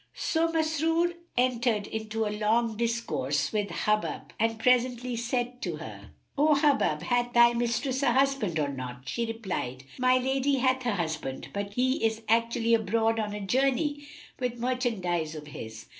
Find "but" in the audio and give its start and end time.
11.53-11.75